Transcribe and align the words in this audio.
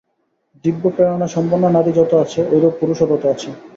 দিব্যপ্রেরণাসম্পন্না 0.65 1.69
নারী 1.71 1.91
যত 1.95 2.11
আছে, 2.23 2.39
ঐরূপ 2.51 2.73
পুরুষও 2.79 3.05
তত 3.11 3.23
আছে। 3.33 3.49